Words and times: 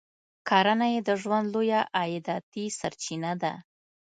کرنه 0.47 0.87
یې 0.93 0.99
د 1.07 1.09
ژوند 1.21 1.45
لویه 1.53 1.81
عایداتي 1.99 2.65
سرچینه 2.79 3.31
ده. 3.41 3.53